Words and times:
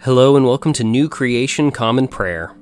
Hello 0.00 0.36
and 0.36 0.44
welcome 0.44 0.74
to 0.74 0.84
New 0.84 1.08
Creation 1.08 1.70
Common 1.70 2.06
Prayer. 2.06 2.54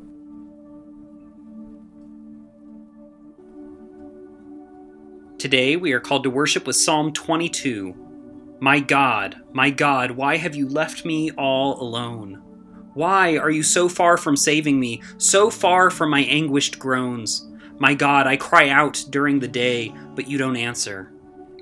Today 5.37 5.75
we 5.77 5.93
are 5.93 6.01
called 6.01 6.23
to 6.23 6.31
worship 6.31 6.65
with 6.65 6.77
Psalm 6.77 7.13
22. 7.13 7.93
My 8.61 8.79
God, 8.79 9.43
my 9.53 9.69
God, 9.71 10.13
why 10.13 10.37
have 10.37 10.55
you 10.55 10.69
left 10.69 11.05
me 11.05 11.33
all 11.33 11.83
alone? 11.83 12.41
Why 12.95 13.37
are 13.37 13.51
you 13.51 13.65
so 13.65 13.89
far 13.89 14.17
from 14.17 14.37
saving 14.37 14.79
me, 14.79 15.03
so 15.19 15.51
far 15.51 15.91
from 15.91 16.11
my 16.11 16.21
anguished 16.21 16.79
groans? 16.79 17.51
My 17.79 17.95
God, 17.95 18.29
I 18.29 18.37
cry 18.37 18.69
out 18.69 19.05
during 19.11 19.41
the 19.41 19.49
day, 19.49 19.93
but 20.15 20.29
you 20.29 20.39
don't 20.39 20.57
answer. 20.57 21.13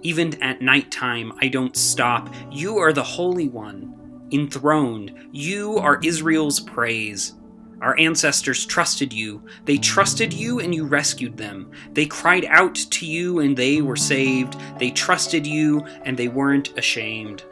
Even 0.03 0.41
at 0.43 0.61
night 0.61 0.91
time, 0.91 1.33
I 1.41 1.49
don't 1.49 1.77
stop. 1.77 2.33
You 2.51 2.77
are 2.77 2.93
the 2.93 3.03
Holy 3.03 3.49
One, 3.49 4.02
enthroned. 4.33 5.29
You 5.33 5.79
are 5.79 6.01
Israel's 6.03 6.61
praise. 6.61 7.35
Our 7.83 7.99
ancestors 7.99 8.65
trusted 8.65 9.13
you. 9.13 9.43
They 9.65 9.77
trusted 9.77 10.33
you 10.33 10.61
and 10.61 10.73
you 10.73 10.87
rescued 10.87 11.37
them. 11.37 11.73
They 11.93 12.07
cried 12.07 12.45
out 12.45 12.77
to 12.77 13.07
you 13.07 13.41
and 13.41 13.57
they 13.57 13.83
were 13.83 13.97
saved. 13.97 14.57
They 14.79 14.91
trusted 14.91 15.45
you 15.45 15.85
and 16.05 16.17
they 16.17 16.29
weren't 16.29 16.79
ashamed. 16.79 17.43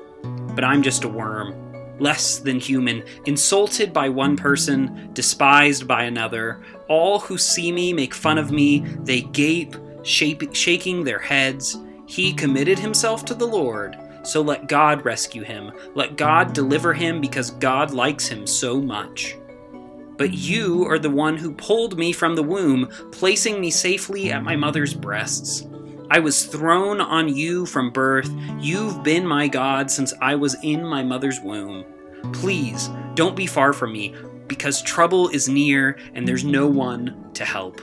But 0.54 0.62
I'm 0.62 0.82
just 0.82 1.02
a 1.02 1.08
worm, 1.08 1.98
less 1.98 2.38
than 2.38 2.60
human, 2.60 3.02
insulted 3.26 3.92
by 3.92 4.08
one 4.08 4.36
person, 4.36 5.10
despised 5.14 5.88
by 5.88 6.04
another. 6.04 6.62
All 6.86 7.18
who 7.18 7.36
see 7.36 7.72
me 7.72 7.92
make 7.92 8.14
fun 8.14 8.38
of 8.38 8.52
me. 8.52 8.80
They 9.00 9.22
gape, 9.22 9.74
shape, 10.02 10.54
shaking 10.54 11.02
their 11.02 11.18
heads. 11.18 11.76
He 12.06 12.32
committed 12.32 12.78
himself 12.78 13.24
to 13.24 13.34
the 13.34 13.46
Lord. 13.46 13.96
So 14.22 14.42
let 14.42 14.68
God 14.68 15.04
rescue 15.04 15.42
him. 15.42 15.72
Let 15.94 16.16
God 16.16 16.52
deliver 16.52 16.92
him 16.92 17.20
because 17.20 17.50
God 17.52 17.92
likes 17.92 18.26
him 18.26 18.46
so 18.46 18.80
much 18.80 19.36
but 20.20 20.34
you 20.34 20.84
are 20.84 20.98
the 20.98 21.08
one 21.08 21.38
who 21.38 21.50
pulled 21.54 21.98
me 21.98 22.12
from 22.12 22.34
the 22.34 22.42
womb, 22.42 22.86
placing 23.10 23.58
me 23.58 23.70
safely 23.70 24.30
at 24.30 24.44
my 24.44 24.54
mother's 24.54 24.92
breasts. 24.92 25.66
I 26.10 26.18
was 26.18 26.44
thrown 26.44 27.00
on 27.00 27.34
you 27.34 27.64
from 27.64 27.90
birth. 27.90 28.30
You've 28.58 29.02
been 29.02 29.26
my 29.26 29.48
God 29.48 29.90
since 29.90 30.12
I 30.20 30.34
was 30.34 30.62
in 30.62 30.84
my 30.84 31.02
mother's 31.02 31.40
womb. 31.40 31.86
Please, 32.34 32.90
don't 33.14 33.34
be 33.34 33.46
far 33.46 33.72
from 33.72 33.94
me, 33.94 34.14
because 34.46 34.82
trouble 34.82 35.30
is 35.30 35.48
near 35.48 35.98
and 36.12 36.28
there's 36.28 36.44
no 36.44 36.66
one 36.66 37.30
to 37.32 37.46
help. 37.46 37.80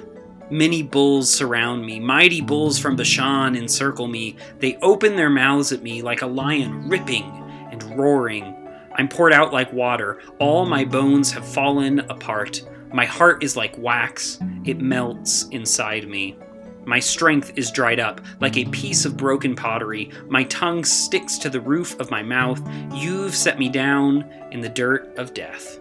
Many 0.50 0.82
bulls 0.82 1.30
surround 1.30 1.86
me, 1.86 2.00
mighty 2.00 2.40
bulls 2.40 2.80
from 2.80 2.96
Bashan 2.96 3.56
encircle 3.56 4.08
me. 4.08 4.38
They 4.60 4.78
open 4.78 5.18
their 5.18 5.30
mouths 5.30 5.74
at 5.74 5.84
me 5.84 6.02
like 6.02 6.22
a 6.22 6.28
lion, 6.28 6.88
ripping 6.88 7.26
and 7.70 7.84
roaring. 7.98 8.56
I'm 8.96 9.10
poured 9.10 9.34
out 9.34 9.52
like 9.52 9.74
water. 9.74 10.22
All 10.40 10.66
my 10.66 10.86
bones 10.86 11.32
have 11.34 11.46
fallen 11.46 12.00
apart. 12.00 12.62
My 12.94 13.04
heart 13.04 13.44
is 13.44 13.58
like 13.58 13.78
wax, 13.78 14.40
it 14.64 14.80
melts 14.80 15.50
inside 15.50 16.08
me. 16.08 16.38
My 16.86 17.02
strength 17.02 17.52
is 17.58 17.70
dried 17.70 18.00
up 18.00 18.22
like 18.40 18.56
a 18.56 18.64
piece 18.70 19.04
of 19.04 19.18
broken 19.18 19.54
pottery. 19.54 20.10
My 20.30 20.46
tongue 20.46 20.86
sticks 20.86 21.38
to 21.40 21.50
the 21.50 21.60
roof 21.60 22.00
of 22.00 22.10
my 22.10 22.24
mouth. 22.24 22.62
You've 22.94 23.36
set 23.36 23.60
me 23.60 23.68
down 23.68 24.24
in 24.52 24.62
the 24.62 24.70
dirt 24.70 25.14
of 25.18 25.34
death. 25.34 25.80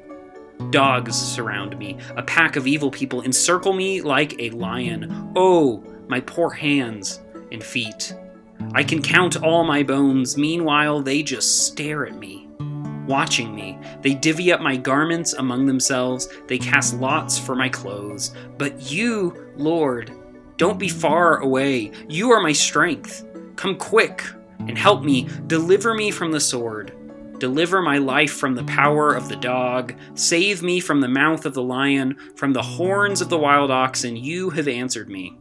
Dogs 0.71 1.15
surround 1.17 1.79
me. 1.79 1.99
A 2.17 2.23
pack 2.23 2.57
of 2.57 2.67
evil 2.67 2.91
people 2.91 3.23
encircle 3.23 3.73
me 3.73 4.01
like 4.01 4.41
a 4.41 4.51
lion. 4.51 5.33
Oh, 5.37 5.83
my 6.09 6.21
poor 6.21 6.51
hands 6.51 7.21
and 7.53 7.63
feet. 7.63 8.15
I 8.73 8.83
can 8.83 9.03
count 9.03 9.43
all 9.43 9.65
my 9.65 9.83
bones. 9.83 10.37
Meanwhile, 10.37 11.03
they 11.03 11.23
just 11.23 11.67
stare 11.67 12.07
at 12.07 12.19
me 12.19 12.47
watching 13.07 13.55
me. 13.55 13.79
They 14.03 14.15
divvy 14.15 14.53
up 14.53 14.61
my 14.61 14.77
garments 14.77 15.33
among 15.35 15.67
themselves, 15.67 16.29
they 16.47 16.59
cast 16.59 16.99
lots 16.99 17.39
for 17.39 17.55
my 17.55 17.69
clothes. 17.69 18.35
But 18.59 18.91
you, 18.91 19.53
Lord, 19.57 20.13
don't 20.57 20.79
be 20.79 20.89
far 20.89 21.39
away. 21.39 21.93
You 22.09 22.33
are 22.33 22.41
my 22.41 22.53
strength. 22.53 23.25
Come 23.57 23.77
quick 23.77 24.25
and 24.61 24.77
help 24.77 25.03
me. 25.03 25.29
Deliver 25.47 25.95
me 25.95 26.11
from 26.11 26.33
the 26.33 26.41
sword. 26.41 26.93
Deliver 27.39 27.83
my 27.83 27.99
life 27.99 28.33
from 28.33 28.55
the 28.55 28.65
power 28.65 29.15
of 29.15 29.29
the 29.29 29.37
dog. 29.37 29.95
Save 30.15 30.63
me 30.63 30.81
from 30.81 31.01
the 31.01 31.09
mouth 31.09 31.45
of 31.45 31.55
the 31.55 31.63
lion, 31.63 32.17
from 32.35 32.53
the 32.53 32.63
horns 32.63 33.21
of 33.21 33.29
the 33.29 33.39
wild 33.39 33.71
oxen. 33.71 34.17
You 34.17 34.51
have 34.51 34.69
answered 34.69 35.09
me. 35.09 35.37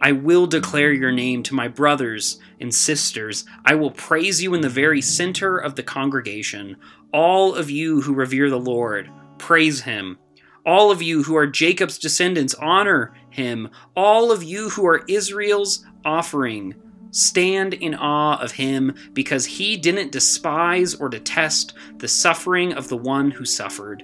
I 0.00 0.12
will 0.12 0.46
declare 0.46 0.92
your 0.92 1.12
name 1.12 1.42
to 1.44 1.54
my 1.54 1.66
brothers 1.66 2.38
and 2.60 2.74
sisters. 2.74 3.44
I 3.64 3.74
will 3.74 3.90
praise 3.90 4.42
you 4.42 4.54
in 4.54 4.60
the 4.60 4.68
very 4.68 5.00
center 5.00 5.56
of 5.56 5.74
the 5.74 5.82
congregation. 5.82 6.76
All 7.12 7.54
of 7.54 7.70
you 7.70 8.02
who 8.02 8.14
revere 8.14 8.50
the 8.50 8.58
Lord, 8.58 9.10
praise 9.38 9.80
him. 9.80 10.18
All 10.66 10.90
of 10.90 11.02
you 11.02 11.22
who 11.22 11.36
are 11.36 11.46
Jacob's 11.46 11.98
descendants, 11.98 12.54
honor 12.54 13.14
him. 13.30 13.70
All 13.96 14.30
of 14.30 14.42
you 14.42 14.70
who 14.70 14.86
are 14.86 15.04
Israel's 15.08 15.84
offering, 16.04 16.74
stand 17.14 17.74
in 17.74 17.94
awe 17.94 18.36
of 18.42 18.52
him 18.52 18.94
because 19.12 19.46
he 19.46 19.76
didn't 19.76 20.10
despise 20.10 20.94
or 20.96 21.08
detest 21.08 21.72
the 21.98 22.08
suffering 22.08 22.72
of 22.72 22.88
the 22.88 22.96
one 22.96 23.30
who 23.30 23.44
suffered. 23.44 24.02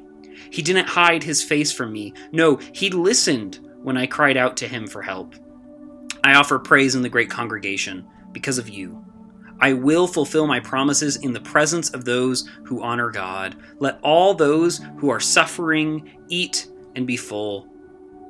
He 0.51 0.63
didn't 0.63 0.89
hide 0.89 1.25
his 1.25 1.43
face 1.43 1.73
from 1.73 1.93
me. 1.93 2.15
No, 2.31 2.57
he 2.73 2.89
listened 2.91 3.59
when 3.83 3.97
I 3.97 4.07
cried 4.07 4.37
out 4.37 4.57
to 4.59 4.69
him 4.69 4.87
for 4.87 5.03
help. 5.03 5.35
I 6.23 6.35
offer 6.35 6.59
praise 6.59 6.95
in 6.95 7.03
the 7.03 7.09
great 7.09 7.31
congregation 7.31 8.07
because 8.33 8.59
of 8.59 8.69
you. 8.69 9.05
I 9.59 9.73
will 9.73 10.07
fulfill 10.07 10.47
my 10.47 10.61
promises 10.61 11.17
in 11.17 11.33
the 11.33 11.41
presence 11.41 11.91
of 11.91 12.05
those 12.05 12.49
who 12.65 12.83
honor 12.83 13.11
God. 13.11 13.57
Let 13.79 13.99
all 14.03 14.35
those 14.35 14.81
who 14.99 15.11
are 15.11 15.21
suffering 15.21 16.11
eat 16.29 16.69
and 16.95 17.07
be 17.07 17.17
full. 17.17 17.70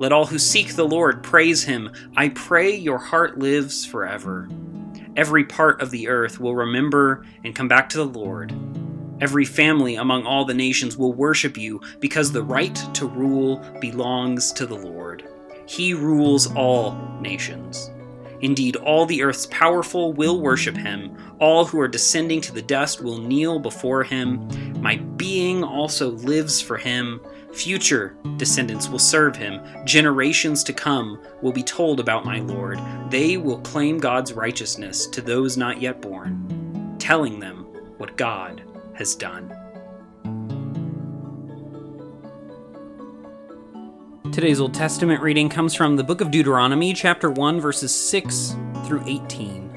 Let 0.01 0.11
all 0.11 0.25
who 0.25 0.39
seek 0.39 0.73
the 0.73 0.87
Lord 0.87 1.21
praise 1.21 1.63
him. 1.63 1.91
I 2.17 2.29
pray 2.29 2.75
your 2.75 2.97
heart 2.97 3.37
lives 3.37 3.85
forever. 3.85 4.49
Every 5.15 5.43
part 5.43 5.79
of 5.79 5.91
the 5.91 6.07
earth 6.07 6.39
will 6.39 6.55
remember 6.55 7.23
and 7.43 7.53
come 7.53 7.67
back 7.67 7.87
to 7.89 7.99
the 7.99 8.07
Lord. 8.07 8.51
Every 9.21 9.45
family 9.45 9.97
among 9.97 10.25
all 10.25 10.43
the 10.43 10.55
nations 10.55 10.97
will 10.97 11.13
worship 11.13 11.55
you 11.55 11.81
because 11.99 12.31
the 12.31 12.41
right 12.41 12.73
to 12.95 13.05
rule 13.05 13.63
belongs 13.79 14.51
to 14.53 14.65
the 14.65 14.73
Lord. 14.73 15.23
He 15.67 15.93
rules 15.93 16.51
all 16.55 16.95
nations. 17.21 17.91
Indeed, 18.41 18.77
all 18.77 19.05
the 19.05 19.21
earth's 19.21 19.45
powerful 19.51 20.13
will 20.13 20.41
worship 20.41 20.75
him. 20.75 21.15
All 21.39 21.63
who 21.63 21.79
are 21.79 21.87
descending 21.87 22.41
to 22.41 22.51
the 22.51 22.63
dust 22.63 23.01
will 23.03 23.19
kneel 23.19 23.59
before 23.59 24.03
him. 24.03 24.47
My 24.81 24.95
being 24.95 25.63
also 25.63 26.09
lives 26.09 26.59
for 26.59 26.77
him. 26.77 27.21
Future 27.53 28.15
descendants 28.37 28.87
will 28.87 28.99
serve 28.99 29.35
him. 29.35 29.61
Generations 29.85 30.63
to 30.63 30.73
come 30.73 31.21
will 31.41 31.51
be 31.51 31.63
told 31.63 31.99
about 31.99 32.25
my 32.25 32.39
Lord. 32.39 32.79
They 33.09 33.37
will 33.37 33.59
claim 33.59 33.97
God's 33.97 34.33
righteousness 34.33 35.05
to 35.07 35.21
those 35.21 35.57
not 35.57 35.81
yet 35.81 36.01
born, 36.01 36.95
telling 36.97 37.39
them 37.39 37.65
what 37.97 38.15
God 38.15 38.63
has 38.93 39.15
done. 39.15 39.53
Today's 44.31 44.61
Old 44.61 44.73
Testament 44.73 45.21
reading 45.21 45.49
comes 45.49 45.75
from 45.75 45.97
the 45.97 46.05
book 46.05 46.21
of 46.21 46.31
Deuteronomy, 46.31 46.93
chapter 46.93 47.29
1, 47.29 47.59
verses 47.59 47.93
6 47.93 48.55
through 48.85 49.03
18. 49.05 49.69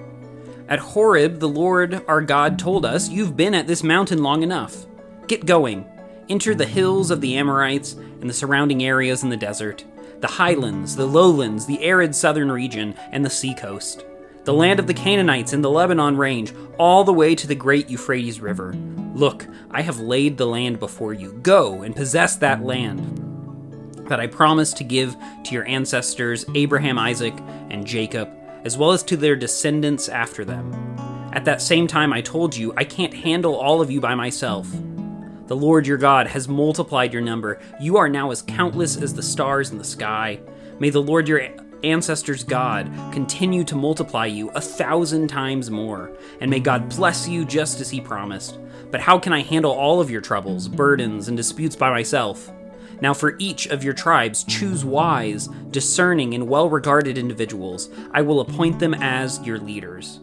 At 0.68 0.78
Horeb, 0.78 1.40
the 1.40 1.48
Lord 1.48 2.04
our 2.06 2.22
God 2.22 2.56
told 2.56 2.86
us, 2.86 3.08
You've 3.08 3.36
been 3.36 3.52
at 3.52 3.66
this 3.66 3.82
mountain 3.82 4.22
long 4.22 4.44
enough. 4.44 4.86
Get 5.26 5.44
going. 5.44 5.84
Enter 6.28 6.54
the 6.54 6.64
hills 6.64 7.10
of 7.10 7.20
the 7.20 7.36
Amorites 7.36 7.92
and 7.92 8.30
the 8.30 8.34
surrounding 8.34 8.82
areas 8.82 9.22
in 9.22 9.28
the 9.28 9.36
desert, 9.36 9.84
the 10.20 10.26
highlands, 10.26 10.96
the 10.96 11.06
lowlands, 11.06 11.66
the 11.66 11.82
arid 11.82 12.14
southern 12.14 12.50
region, 12.50 12.94
and 13.12 13.24
the 13.24 13.30
seacoast, 13.30 14.06
the 14.44 14.54
land 14.54 14.80
of 14.80 14.86
the 14.86 14.94
Canaanites 14.94 15.52
and 15.52 15.62
the 15.62 15.70
Lebanon 15.70 16.16
range, 16.16 16.54
all 16.78 17.04
the 17.04 17.12
way 17.12 17.34
to 17.34 17.46
the 17.46 17.54
great 17.54 17.90
Euphrates 17.90 18.40
River. 18.40 18.74
Look, 19.14 19.46
I 19.70 19.82
have 19.82 20.00
laid 20.00 20.38
the 20.38 20.46
land 20.46 20.78
before 20.78 21.12
you. 21.12 21.32
Go 21.42 21.82
and 21.82 21.94
possess 21.94 22.36
that 22.36 22.62
land 22.62 23.20
that 24.08 24.20
I 24.20 24.26
promised 24.26 24.78
to 24.78 24.84
give 24.84 25.16
to 25.44 25.54
your 25.54 25.66
ancestors, 25.66 26.46
Abraham, 26.54 26.98
Isaac, 26.98 27.34
and 27.68 27.86
Jacob, 27.86 28.30
as 28.64 28.78
well 28.78 28.92
as 28.92 29.02
to 29.04 29.16
their 29.16 29.36
descendants 29.36 30.08
after 30.08 30.44
them. 30.44 30.72
At 31.32 31.44
that 31.44 31.60
same 31.60 31.86
time, 31.86 32.12
I 32.14 32.22
told 32.22 32.56
you, 32.56 32.72
I 32.76 32.84
can't 32.84 33.12
handle 33.12 33.56
all 33.56 33.80
of 33.80 33.90
you 33.90 34.00
by 34.00 34.14
myself. 34.14 34.68
The 35.46 35.56
Lord 35.56 35.86
your 35.86 35.98
God 35.98 36.26
has 36.28 36.48
multiplied 36.48 37.12
your 37.12 37.20
number. 37.20 37.60
You 37.78 37.98
are 37.98 38.08
now 38.08 38.30
as 38.30 38.40
countless 38.40 38.96
as 38.96 39.12
the 39.12 39.22
stars 39.22 39.70
in 39.70 39.78
the 39.78 39.84
sky. 39.84 40.40
May 40.78 40.88
the 40.88 41.02
Lord 41.02 41.28
your 41.28 41.50
ancestors' 41.82 42.42
God 42.42 42.90
continue 43.12 43.62
to 43.64 43.76
multiply 43.76 44.24
you 44.24 44.48
a 44.50 44.60
thousand 44.60 45.28
times 45.28 45.70
more, 45.70 46.16
and 46.40 46.50
may 46.50 46.60
God 46.60 46.88
bless 46.88 47.28
you 47.28 47.44
just 47.44 47.80
as 47.82 47.90
He 47.90 48.00
promised. 48.00 48.58
But 48.90 49.02
how 49.02 49.18
can 49.18 49.34
I 49.34 49.42
handle 49.42 49.72
all 49.72 50.00
of 50.00 50.10
your 50.10 50.22
troubles, 50.22 50.66
burdens, 50.66 51.28
and 51.28 51.36
disputes 51.36 51.76
by 51.76 51.90
myself? 51.90 52.50
Now, 53.02 53.12
for 53.12 53.36
each 53.38 53.66
of 53.66 53.84
your 53.84 53.92
tribes, 53.92 54.44
choose 54.44 54.82
wise, 54.82 55.48
discerning, 55.70 56.32
and 56.32 56.48
well 56.48 56.70
regarded 56.70 57.18
individuals. 57.18 57.90
I 58.12 58.22
will 58.22 58.40
appoint 58.40 58.78
them 58.78 58.94
as 58.94 59.42
your 59.42 59.58
leaders. 59.58 60.20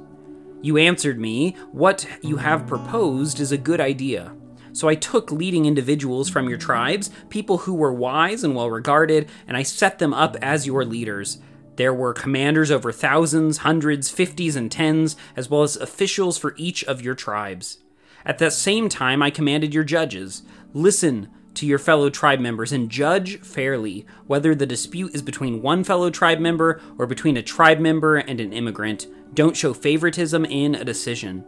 You 0.63 0.77
answered 0.77 1.19
me, 1.19 1.51
What 1.71 2.07
you 2.23 2.37
have 2.37 2.65
proposed 2.65 3.39
is 3.39 3.51
a 3.51 3.57
good 3.57 3.79
idea. 3.79 4.33
So 4.73 4.87
I 4.87 4.95
took 4.95 5.31
leading 5.31 5.65
individuals 5.65 6.29
from 6.29 6.47
your 6.47 6.57
tribes, 6.57 7.09
people 7.29 7.59
who 7.59 7.73
were 7.73 7.93
wise 7.93 8.43
and 8.43 8.55
well 8.55 8.69
regarded, 8.69 9.29
and 9.47 9.57
I 9.57 9.63
set 9.63 9.99
them 9.99 10.13
up 10.13 10.35
as 10.41 10.67
your 10.67 10.85
leaders. 10.85 11.39
There 11.75 11.93
were 11.93 12.13
commanders 12.13 12.71
over 12.71 12.91
thousands, 12.91 13.59
hundreds, 13.59 14.09
fifties, 14.09 14.55
and 14.55 14.71
tens, 14.71 15.15
as 15.35 15.49
well 15.49 15.63
as 15.63 15.75
officials 15.75 16.37
for 16.37 16.53
each 16.57 16.83
of 16.83 17.01
your 17.01 17.15
tribes. 17.15 17.79
At 18.25 18.37
the 18.37 18.51
same 18.51 18.87
time, 18.87 19.21
I 19.21 19.29
commanded 19.29 19.73
your 19.73 19.83
judges 19.83 20.43
listen 20.73 21.27
to 21.53 21.65
your 21.65 21.79
fellow 21.79 22.09
tribe 22.09 22.39
members 22.39 22.71
and 22.71 22.89
judge 22.89 23.39
fairly 23.41 24.05
whether 24.25 24.55
the 24.55 24.65
dispute 24.65 25.13
is 25.13 25.21
between 25.21 25.61
one 25.61 25.83
fellow 25.83 26.09
tribe 26.09 26.39
member 26.39 26.81
or 26.97 27.05
between 27.05 27.35
a 27.35 27.43
tribe 27.43 27.79
member 27.79 28.17
and 28.17 28.39
an 28.39 28.53
immigrant. 28.53 29.07
Don't 29.33 29.57
show 29.57 29.73
favoritism 29.73 30.45
in 30.45 30.75
a 30.75 30.85
decision. 30.85 31.43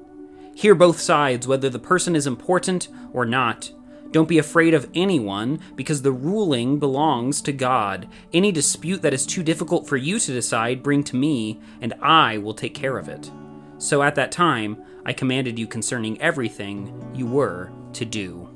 Hear 0.55 0.75
both 0.75 0.99
sides, 0.99 1.47
whether 1.47 1.69
the 1.69 1.79
person 1.79 2.15
is 2.15 2.27
important 2.27 2.87
or 3.11 3.25
not. 3.25 3.71
Don't 4.11 4.29
be 4.29 4.37
afraid 4.37 4.75
of 4.75 4.89
anyone, 4.93 5.59
because 5.75 6.03
the 6.03 6.11
ruling 6.11 6.77
belongs 6.77 7.41
to 7.41 7.51
God. 7.51 8.07
Any 8.31 8.51
dispute 8.51 9.01
that 9.01 9.13
is 9.13 9.25
too 9.25 9.41
difficult 9.41 9.87
for 9.87 9.97
you 9.97 10.19
to 10.19 10.31
decide, 10.31 10.83
bring 10.83 11.03
to 11.05 11.15
me, 11.15 11.59
and 11.81 11.95
I 12.01 12.37
will 12.37 12.53
take 12.53 12.75
care 12.75 12.99
of 12.99 13.09
it. 13.09 13.31
So 13.79 14.03
at 14.03 14.13
that 14.15 14.31
time, 14.31 14.77
I 15.03 15.13
commanded 15.13 15.57
you 15.57 15.65
concerning 15.65 16.21
everything 16.21 17.11
you 17.15 17.25
were 17.25 17.71
to 17.93 18.05
do. 18.05 18.49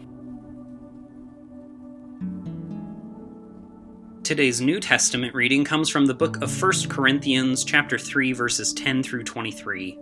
Today's 4.24 4.62
New 4.62 4.80
Testament 4.80 5.34
reading 5.34 5.64
comes 5.64 5.90
from 5.90 6.06
the 6.06 6.14
book 6.14 6.42
of 6.42 6.62
1 6.62 6.90
Corinthians 6.90 7.64
chapter 7.64 7.98
3 7.98 8.34
verses 8.34 8.74
10 8.74 9.02
through 9.02 9.24
23. 9.24 9.98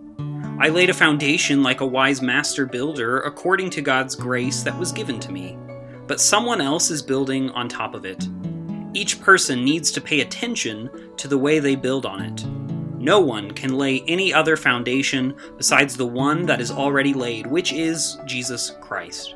I 0.58 0.70
laid 0.70 0.90
a 0.90 0.94
foundation 0.94 1.62
like 1.64 1.82
a 1.82 1.86
wise 1.86 2.22
master 2.22 2.66
builder 2.66 3.20
according 3.20 3.72
to 3.72 3.82
God's 3.82 4.16
grace 4.16 4.64
that 4.64 4.80
was 4.80 4.94
given 4.94 5.20
to 5.20 5.32
me, 5.34 5.58
but 6.08 6.22
someone 6.22 6.62
else 6.62 6.90
is 6.90 7.02
building 7.02 7.50
on 7.50 7.68
top 7.68 7.94
of 7.94 8.06
it. 8.06 8.26
Each 8.94 9.20
person 9.20 9.66
needs 9.66 9.92
to 9.92 10.00
pay 10.00 10.22
attention 10.22 10.90
to 11.18 11.28
the 11.28 11.38
way 11.38 11.60
they 11.60 11.76
build 11.76 12.06
on 12.06 12.22
it. 12.22 12.46
No 12.98 13.20
one 13.20 13.52
can 13.52 13.78
lay 13.78 14.02
any 14.08 14.34
other 14.34 14.56
foundation 14.56 15.36
besides 15.58 15.98
the 15.98 16.06
one 16.06 16.46
that 16.46 16.62
is 16.62 16.72
already 16.72 17.14
laid, 17.14 17.46
which 17.48 17.74
is 17.74 18.18
Jesus 18.26 18.78
Christ. 18.80 19.36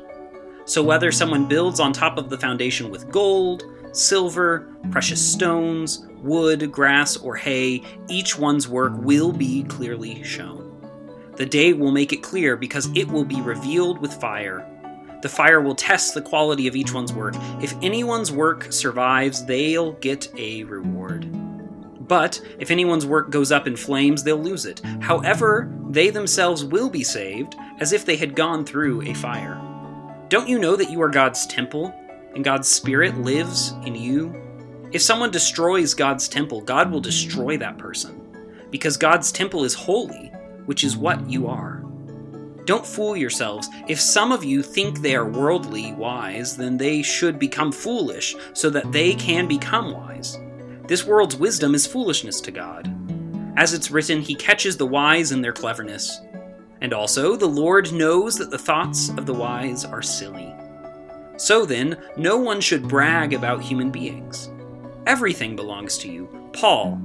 So 0.64 0.82
whether 0.82 1.12
someone 1.12 1.46
builds 1.46 1.80
on 1.80 1.92
top 1.92 2.16
of 2.16 2.30
the 2.30 2.38
foundation 2.38 2.90
with 2.90 3.10
gold, 3.10 3.64
silver, 3.92 4.74
precious 4.90 5.20
stones, 5.20 6.06
wood, 6.22 6.72
grass, 6.72 7.18
or 7.18 7.36
hay, 7.36 7.82
each 8.08 8.38
one's 8.38 8.66
work 8.66 8.94
will 8.96 9.32
be 9.32 9.64
clearly 9.64 10.22
shown. 10.22 10.59
The 11.40 11.46
day 11.46 11.72
will 11.72 11.90
make 11.90 12.12
it 12.12 12.22
clear 12.22 12.54
because 12.54 12.94
it 12.94 13.08
will 13.08 13.24
be 13.24 13.40
revealed 13.40 13.98
with 13.98 14.20
fire. 14.20 14.62
The 15.22 15.28
fire 15.30 15.62
will 15.62 15.74
test 15.74 16.12
the 16.12 16.20
quality 16.20 16.66
of 16.66 16.76
each 16.76 16.92
one's 16.92 17.14
work. 17.14 17.34
If 17.62 17.74
anyone's 17.80 18.30
work 18.30 18.70
survives, 18.70 19.46
they'll 19.46 19.92
get 19.92 20.30
a 20.36 20.64
reward. 20.64 21.26
But 22.06 22.42
if 22.58 22.70
anyone's 22.70 23.06
work 23.06 23.30
goes 23.30 23.52
up 23.52 23.66
in 23.66 23.74
flames, 23.74 24.22
they'll 24.22 24.36
lose 24.36 24.66
it. 24.66 24.82
However, 25.00 25.74
they 25.88 26.10
themselves 26.10 26.62
will 26.62 26.90
be 26.90 27.02
saved 27.02 27.56
as 27.78 27.94
if 27.94 28.04
they 28.04 28.16
had 28.16 28.36
gone 28.36 28.66
through 28.66 29.00
a 29.08 29.14
fire. 29.14 29.58
Don't 30.28 30.46
you 30.46 30.58
know 30.58 30.76
that 30.76 30.90
you 30.90 31.00
are 31.00 31.08
God's 31.08 31.46
temple 31.46 31.94
and 32.34 32.44
God's 32.44 32.68
Spirit 32.68 33.16
lives 33.16 33.72
in 33.86 33.94
you? 33.94 34.34
If 34.92 35.00
someone 35.00 35.30
destroys 35.30 35.94
God's 35.94 36.28
temple, 36.28 36.60
God 36.60 36.90
will 36.90 37.00
destroy 37.00 37.56
that 37.56 37.78
person 37.78 38.20
because 38.70 38.98
God's 38.98 39.32
temple 39.32 39.64
is 39.64 39.72
holy 39.72 40.30
which 40.66 40.84
is 40.84 40.96
what 40.96 41.28
you 41.28 41.46
are. 41.46 41.84
Don't 42.66 42.86
fool 42.86 43.16
yourselves. 43.16 43.68
If 43.88 44.00
some 44.00 44.32
of 44.32 44.44
you 44.44 44.62
think 44.62 45.00
they 45.00 45.16
are 45.16 45.28
worldly 45.28 45.92
wise, 45.92 46.56
then 46.56 46.76
they 46.76 47.02
should 47.02 47.38
become 47.38 47.72
foolish 47.72 48.36
so 48.52 48.70
that 48.70 48.92
they 48.92 49.14
can 49.14 49.48
become 49.48 49.92
wise. 49.92 50.38
This 50.86 51.04
world's 51.04 51.36
wisdom 51.36 51.74
is 51.74 51.86
foolishness 51.86 52.40
to 52.42 52.50
God. 52.50 52.88
As 53.56 53.74
it's 53.74 53.90
written, 53.90 54.20
He 54.20 54.34
catches 54.34 54.76
the 54.76 54.86
wise 54.86 55.32
in 55.32 55.40
their 55.40 55.52
cleverness. 55.52 56.20
And 56.80 56.92
also, 56.92 57.36
the 57.36 57.46
Lord 57.46 57.92
knows 57.92 58.36
that 58.36 58.50
the 58.50 58.58
thoughts 58.58 59.10
of 59.10 59.26
the 59.26 59.34
wise 59.34 59.84
are 59.84 60.02
silly. 60.02 60.54
So 61.36 61.64
then, 61.66 61.96
no 62.16 62.36
one 62.38 62.60
should 62.60 62.88
brag 62.88 63.32
about 63.32 63.62
human 63.62 63.90
beings. 63.90 64.50
Everything 65.06 65.56
belongs 65.56 65.98
to 65.98 66.10
you 66.10 66.28
Paul, 66.52 67.00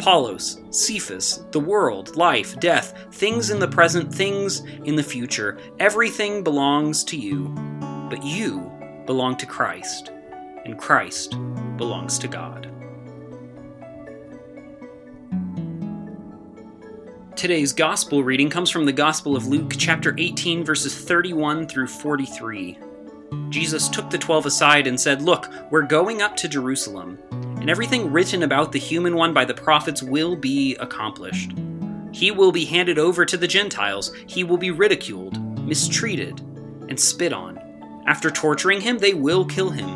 Apollos, 0.00 0.60
Cephas, 0.70 1.44
the 1.50 1.58
world, 1.58 2.14
life, 2.14 2.58
death, 2.60 2.94
things 3.10 3.50
in 3.50 3.58
the 3.58 3.66
present, 3.66 4.14
things 4.14 4.60
in 4.84 4.94
the 4.94 5.02
future. 5.02 5.58
Everything 5.80 6.44
belongs 6.44 7.02
to 7.02 7.16
you, 7.16 7.48
but 8.08 8.22
you 8.22 8.70
belong 9.06 9.36
to 9.38 9.44
Christ, 9.44 10.12
and 10.64 10.78
Christ 10.78 11.32
belongs 11.76 12.16
to 12.20 12.28
God. 12.28 12.70
Today's 17.34 17.72
gospel 17.72 18.22
reading 18.22 18.48
comes 18.48 18.70
from 18.70 18.86
the 18.86 18.92
Gospel 18.92 19.34
of 19.34 19.48
Luke, 19.48 19.72
chapter 19.76 20.14
18, 20.16 20.64
verses 20.64 20.94
31 20.94 21.66
through 21.66 21.88
43. 21.88 22.78
Jesus 23.48 23.88
took 23.88 24.10
the 24.10 24.18
twelve 24.18 24.46
aside 24.46 24.86
and 24.86 24.98
said, 24.98 25.22
Look, 25.22 25.48
we're 25.70 25.82
going 25.82 26.22
up 26.22 26.36
to 26.36 26.48
Jerusalem 26.48 27.18
and 27.68 27.72
everything 27.72 28.10
written 28.10 28.44
about 28.44 28.72
the 28.72 28.78
human 28.78 29.14
one 29.14 29.34
by 29.34 29.44
the 29.44 29.52
prophets 29.52 30.02
will 30.02 30.34
be 30.34 30.74
accomplished. 30.76 31.52
He 32.12 32.30
will 32.30 32.50
be 32.50 32.64
handed 32.64 32.98
over 32.98 33.26
to 33.26 33.36
the 33.36 33.46
Gentiles, 33.46 34.10
he 34.26 34.42
will 34.42 34.56
be 34.56 34.70
ridiculed, 34.70 35.38
mistreated, 35.66 36.40
and 36.88 36.98
spit 36.98 37.34
on. 37.34 37.60
After 38.06 38.30
torturing 38.30 38.80
him, 38.80 38.96
they 38.96 39.12
will 39.12 39.44
kill 39.44 39.68
him. 39.68 39.86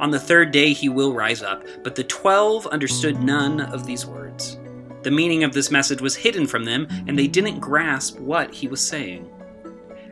On 0.00 0.12
the 0.12 0.20
third 0.20 0.52
day 0.52 0.72
he 0.72 0.88
will 0.88 1.14
rise 1.14 1.42
up. 1.42 1.64
But 1.82 1.96
the 1.96 2.04
twelve 2.04 2.64
understood 2.68 3.20
none 3.20 3.60
of 3.60 3.86
these 3.86 4.06
words. 4.06 4.60
The 5.02 5.10
meaning 5.10 5.42
of 5.42 5.52
this 5.52 5.72
message 5.72 6.00
was 6.00 6.14
hidden 6.14 6.46
from 6.46 6.62
them, 6.62 6.86
and 7.08 7.18
they 7.18 7.26
didn't 7.26 7.58
grasp 7.58 8.20
what 8.20 8.54
he 8.54 8.68
was 8.68 8.80
saying. 8.80 9.28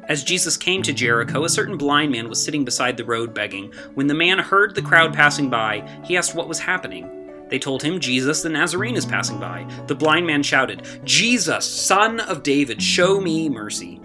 As 0.08 0.22
Jesus 0.22 0.58
came 0.58 0.82
to 0.82 0.92
Jericho, 0.92 1.44
a 1.44 1.48
certain 1.48 1.78
blind 1.78 2.12
man 2.12 2.28
was 2.28 2.42
sitting 2.42 2.64
beside 2.64 2.96
the 2.96 3.04
road 3.04 3.32
begging. 3.32 3.72
When 3.94 4.06
the 4.06 4.14
man 4.14 4.38
heard 4.38 4.74
the 4.74 4.82
crowd 4.82 5.14
passing 5.14 5.48
by, 5.48 5.88
he 6.04 6.16
asked 6.16 6.34
what 6.34 6.48
was 6.48 6.58
happening. 6.58 7.46
They 7.48 7.58
told 7.58 7.82
him, 7.82 8.00
Jesus 8.00 8.42
the 8.42 8.50
Nazarene 8.50 8.96
is 8.96 9.06
passing 9.06 9.38
by. 9.38 9.66
The 9.86 9.94
blind 9.94 10.26
man 10.26 10.42
shouted, 10.42 10.86
Jesus, 11.04 11.64
son 11.64 12.20
of 12.20 12.42
David, 12.42 12.82
show 12.82 13.18
me 13.18 13.48
mercy. 13.48 14.00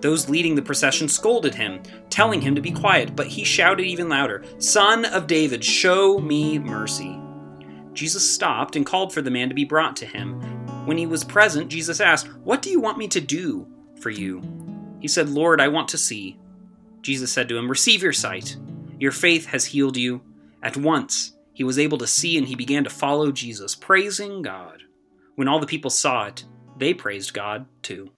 Those 0.00 0.30
leading 0.30 0.54
the 0.54 0.62
procession 0.62 1.08
scolded 1.08 1.54
him, 1.54 1.82
telling 2.08 2.40
him 2.40 2.54
to 2.54 2.60
be 2.60 2.70
quiet, 2.70 3.14
but 3.14 3.26
he 3.26 3.44
shouted 3.44 3.84
even 3.84 4.08
louder, 4.08 4.44
Son 4.58 5.04
of 5.06 5.26
David, 5.26 5.64
show 5.64 6.18
me 6.18 6.58
mercy. 6.58 7.18
Jesus 7.94 8.28
stopped 8.30 8.76
and 8.76 8.84
called 8.84 9.12
for 9.12 9.22
the 9.22 9.30
man 9.30 9.48
to 9.48 9.54
be 9.54 9.64
brought 9.64 9.96
to 9.96 10.06
him. 10.06 10.40
When 10.86 10.98
he 10.98 11.06
was 11.06 11.24
present, 11.24 11.70
Jesus 11.70 12.00
asked, 12.00 12.28
What 12.44 12.60
do 12.60 12.70
you 12.70 12.80
want 12.80 12.98
me 12.98 13.08
to 13.08 13.20
do 13.20 13.66
for 13.98 14.10
you? 14.10 14.63
He 15.04 15.08
said, 15.08 15.28
Lord, 15.28 15.60
I 15.60 15.68
want 15.68 15.88
to 15.88 15.98
see. 15.98 16.38
Jesus 17.02 17.30
said 17.30 17.46
to 17.50 17.58
him, 17.58 17.68
Receive 17.68 18.02
your 18.02 18.14
sight. 18.14 18.56
Your 18.98 19.12
faith 19.12 19.44
has 19.44 19.66
healed 19.66 19.98
you. 19.98 20.22
At 20.62 20.78
once 20.78 21.36
he 21.52 21.62
was 21.62 21.78
able 21.78 21.98
to 21.98 22.06
see 22.06 22.38
and 22.38 22.48
he 22.48 22.54
began 22.54 22.84
to 22.84 22.88
follow 22.88 23.30
Jesus, 23.30 23.74
praising 23.74 24.40
God. 24.40 24.84
When 25.34 25.46
all 25.46 25.60
the 25.60 25.66
people 25.66 25.90
saw 25.90 26.24
it, 26.28 26.46
they 26.78 26.94
praised 26.94 27.34
God 27.34 27.66
too. 27.82 28.12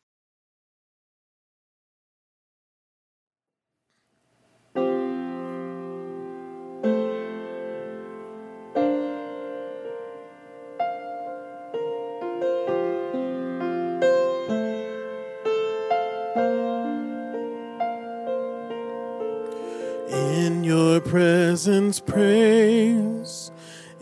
Presence 21.57 22.01
praise, 22.01 23.51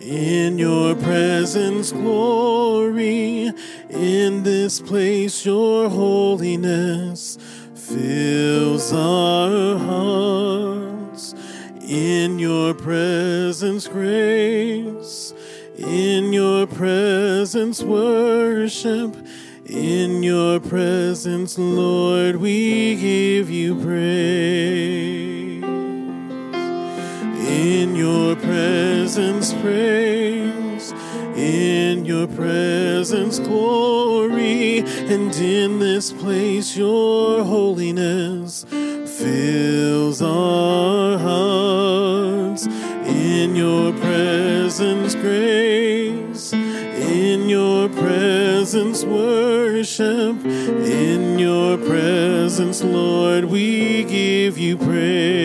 in 0.01 0.59
your 0.59 0.97
presence 0.97 1.93
glory, 1.93 3.53
in 3.91 4.43
this 4.43 4.81
place 4.81 5.47
your 5.47 5.89
holiness 5.89 7.39
fills 7.77 8.93
our 8.93 9.79
hearts. 9.79 11.37
In 11.81 12.41
your 12.41 12.75
presence 12.75 13.87
grace, 13.87 15.33
in 15.79 16.33
your 16.33 16.67
presence 16.67 17.85
worship, 17.85 19.15
in 19.67 20.25
your 20.25 20.59
presence, 20.59 21.57
Lord, 21.57 22.35
we 22.35 22.97
give 22.97 23.49
you 23.49 23.77
praise. 23.81 24.34
Presence, 28.45 29.53
praise. 29.55 30.93
In 31.37 32.05
your 32.05 32.27
presence, 32.27 33.39
glory. 33.39 34.79
And 35.13 35.35
in 35.37 35.79
this 35.79 36.13
place, 36.13 36.77
your 36.77 37.45
holiness 37.45 38.65
fills 38.71 40.23
our 40.23 41.19
hearts. 41.19 42.67
In 43.07 43.57
your 43.57 43.93
presence, 43.95 45.15
grace. 45.15 46.53
In 46.53 47.49
your 47.49 47.89
presence, 47.89 49.05
worship. 49.05 50.37
In 50.45 51.39
your 51.39 51.77
presence, 51.79 52.83
Lord, 52.83 53.45
we 53.47 54.05
give 54.05 54.59
you 54.59 54.77
praise. 54.77 55.44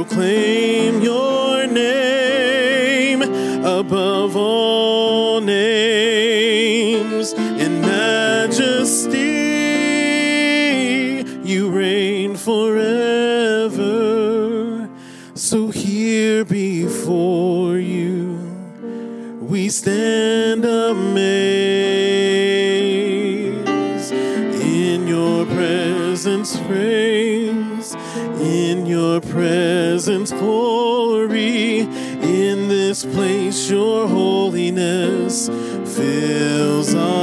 Proclaim 0.00 1.02
your 1.02 1.39
glory 30.28 31.80
in 31.80 32.68
this 32.68 33.04
place. 33.04 33.70
Your 33.70 34.06
holiness 34.06 35.48
fills 35.96 36.94
our 36.94 37.19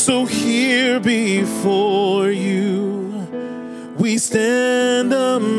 So 0.00 0.24
here 0.24 0.98
before 0.98 2.30
you, 2.30 3.28
we 3.98 4.16
stand 4.16 5.12
amazed. 5.12 5.50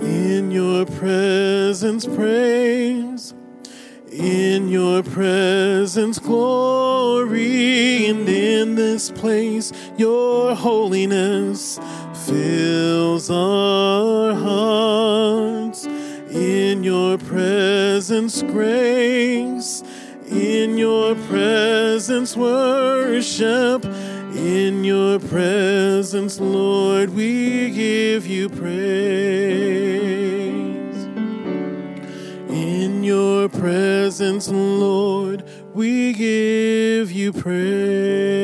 In 0.00 0.52
your 0.52 0.86
presence, 0.86 2.06
praise. 2.06 3.34
In 4.12 4.68
your 4.68 5.02
presence, 5.02 6.20
glory. 6.20 8.06
And 8.06 8.28
in 8.28 8.76
this 8.76 9.10
place, 9.10 9.72
your 9.98 10.54
holiness 10.54 11.80
fills 12.24 13.30
our 13.30 13.63
presence, 18.14 18.42
grace. 18.42 19.82
In 20.30 20.78
your 20.78 21.16
presence, 21.26 22.36
worship. 22.36 23.84
In 24.36 24.84
your 24.84 25.18
presence, 25.18 26.38
Lord, 26.38 27.10
we 27.10 27.70
give 27.70 28.24
you 28.24 28.48
praise. 28.48 28.74
In 32.50 33.02
your 33.02 33.48
presence, 33.48 34.48
Lord, 34.48 35.42
we 35.74 36.12
give 36.12 37.10
you 37.10 37.32
praise. 37.32 38.43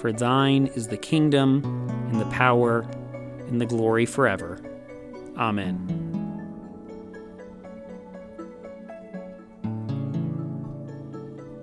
For 0.00 0.12
thine 0.12 0.68
is 0.68 0.88
the 0.88 0.96
kingdom, 0.96 1.62
and 2.10 2.18
the 2.18 2.24
power, 2.30 2.86
and 3.48 3.60
the 3.60 3.66
glory 3.66 4.06
forever. 4.06 4.58
Amen. 5.36 5.76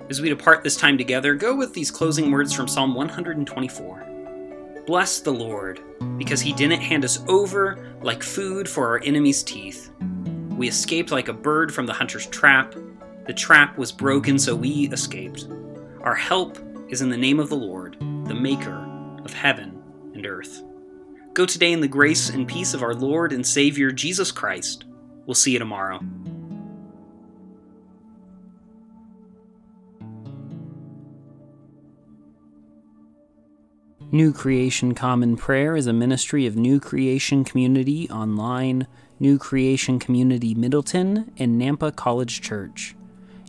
As 0.07 0.21
we 0.21 0.29
depart 0.29 0.63
this 0.63 0.77
time 0.77 0.99
together, 0.99 1.33
go 1.33 1.55
with 1.55 1.73
these 1.73 1.89
closing 1.89 2.29
words 2.29 2.53
from 2.53 2.67
Psalm 2.67 2.93
124. 2.93 4.05
Bless 4.85 5.19
the 5.19 5.33
Lord, 5.33 5.81
because 6.19 6.39
he 6.39 6.53
didn't 6.53 6.81
hand 6.81 7.03
us 7.03 7.23
over 7.27 7.91
like 8.03 8.21
food 8.21 8.69
for 8.69 8.87
our 8.87 9.01
enemies' 9.03 9.41
teeth. 9.41 9.91
We 10.55 10.67
escaped 10.67 11.09
like 11.09 11.27
a 11.27 11.33
bird 11.33 11.73
from 11.73 11.87
the 11.87 11.93
hunter's 11.93 12.27
trap. 12.27 12.75
The 13.25 13.33
trap 13.33 13.79
was 13.79 13.91
broken, 13.91 14.37
so 14.37 14.55
we 14.55 14.89
escaped. 14.89 15.47
Our 16.01 16.13
help 16.13 16.59
is 16.87 17.01
in 17.01 17.09
the 17.09 17.17
name 17.17 17.39
of 17.39 17.49
the 17.49 17.57
Lord 17.57 17.97
the 18.27 18.35
Maker 18.35 18.85
of 19.23 19.31
heaven 19.31 19.81
and 20.13 20.25
earth. 20.25 20.61
Go 21.33 21.45
today 21.45 21.71
in 21.71 21.79
the 21.79 21.87
grace 21.87 22.29
and 22.29 22.45
peace 22.45 22.73
of 22.73 22.83
our 22.83 22.93
Lord 22.93 23.31
and 23.31 23.47
Savior 23.47 23.91
Jesus 23.91 24.33
Christ. 24.33 24.83
We'll 25.25 25.35
see 25.35 25.51
you 25.51 25.59
tomorrow. 25.59 26.01
New 34.11 34.33
Creation 34.33 34.93
Common 34.93 35.37
Prayer 35.37 35.77
is 35.77 35.87
a 35.87 35.93
ministry 35.93 36.45
of 36.45 36.57
New 36.57 36.81
Creation 36.81 37.45
Community 37.45 38.09
Online, 38.09 38.87
New 39.21 39.37
Creation 39.37 39.99
Community 39.99 40.53
Middleton, 40.53 41.31
and 41.37 41.61
Nampa 41.61 41.95
College 41.95 42.41
Church. 42.41 42.96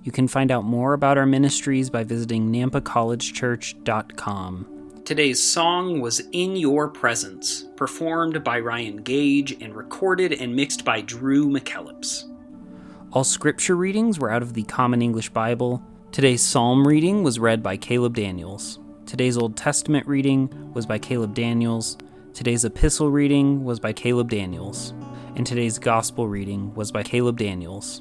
You 0.09 0.13
can 0.13 0.27
find 0.27 0.51
out 0.51 0.65
more 0.65 0.95
about 0.95 1.19
our 1.19 1.27
ministries 1.27 1.91
by 1.91 2.03
visiting 2.03 2.51
nampacollegechurch.com. 2.51 5.03
Today's 5.05 5.43
song 5.43 6.01
was 6.01 6.23
In 6.33 6.57
Your 6.57 6.89
Presence, 6.89 7.67
performed 7.77 8.43
by 8.43 8.59
Ryan 8.59 9.03
Gage 9.03 9.61
and 9.61 9.75
recorded 9.75 10.33
and 10.33 10.57
mixed 10.57 10.83
by 10.83 11.03
Drew 11.03 11.51
McKellips. 11.51 12.25
All 13.13 13.23
scripture 13.23 13.77
readings 13.77 14.19
were 14.19 14.31
out 14.31 14.41
of 14.41 14.55
the 14.55 14.63
Common 14.63 15.03
English 15.03 15.29
Bible. 15.29 15.83
Today's 16.11 16.41
psalm 16.41 16.89
reading 16.89 17.23
was 17.23 17.39
read 17.39 17.63
by 17.63 17.77
Caleb 17.77 18.15
Daniels. 18.15 18.79
Today's 19.05 19.37
Old 19.37 19.59
Testament 19.59 20.07
reading 20.07 20.73
was 20.73 20.87
by 20.87 20.99
Caleb 20.99 21.35
Daniels. 21.35 21.99
Today's 22.33 22.65
epistle 22.65 23.11
reading 23.11 23.63
was 23.63 23.79
by 23.79 23.93
Caleb 23.93 24.31
Daniels. 24.31 24.95
And 25.37 25.47
today's 25.47 25.79
gospel 25.79 26.29
reading 26.29 26.75
was 26.75 26.91
by 26.91 27.03
Caleb 27.03 27.37
Daniels. 27.37 28.01